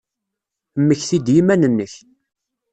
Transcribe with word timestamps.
Mmekti-d 0.79 1.27
i 1.29 1.33
yiman-nnek. 1.35 1.93